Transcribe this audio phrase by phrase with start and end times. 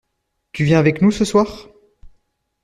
[0.51, 1.67] Tu viens avec nous ce soir?